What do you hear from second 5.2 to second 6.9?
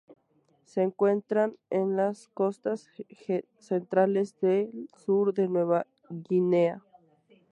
de Nueva Guinea.